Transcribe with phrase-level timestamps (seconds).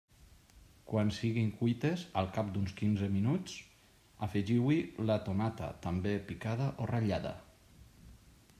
[0.91, 3.59] Quan siguin cuites, al cap d'uns quinze minuts,
[4.29, 4.79] afegiu-hi
[5.11, 7.37] la tomata també picada o ratllada.